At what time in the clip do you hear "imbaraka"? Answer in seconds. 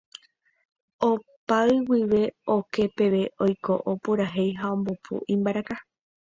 5.35-5.75